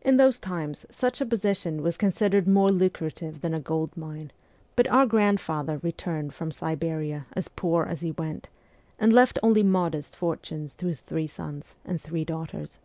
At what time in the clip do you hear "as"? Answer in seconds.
7.34-7.48, 7.84-8.00